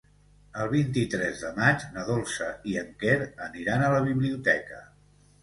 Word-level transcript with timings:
El 0.61 0.69
vint-i-tres 0.69 1.43
de 1.47 1.51
maig 1.57 1.85
na 1.97 2.05
Dolça 2.07 2.49
i 2.73 2.79
en 2.83 2.89
Quer 3.05 3.19
aniran 3.49 3.87
a 3.87 3.93
la 3.99 4.03
biblioteca. 4.09 4.83